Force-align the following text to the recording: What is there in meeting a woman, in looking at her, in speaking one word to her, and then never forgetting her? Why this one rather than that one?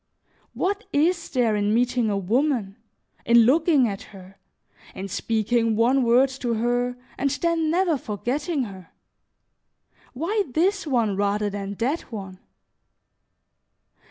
What 0.55 0.85
is 0.91 1.29
there 1.29 1.55
in 1.55 1.75
meeting 1.75 2.09
a 2.09 2.17
woman, 2.17 2.75
in 3.23 3.41
looking 3.43 3.87
at 3.87 4.01
her, 4.09 4.39
in 4.95 5.07
speaking 5.07 5.75
one 5.75 6.01
word 6.01 6.29
to 6.41 6.55
her, 6.55 6.97
and 7.19 7.29
then 7.29 7.69
never 7.69 7.99
forgetting 7.99 8.63
her? 8.63 8.89
Why 10.13 10.45
this 10.53 10.87
one 10.87 11.15
rather 11.15 11.51
than 11.51 11.75
that 11.75 12.11
one? 12.11 12.39